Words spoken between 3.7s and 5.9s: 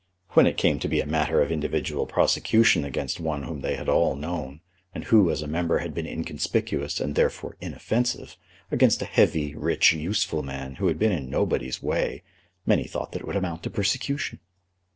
had all known, and who, as a member,